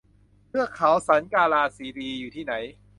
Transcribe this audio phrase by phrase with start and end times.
[0.49, 2.53] เทือกเขาสันกาลาคีรี อยู่ที่ไหน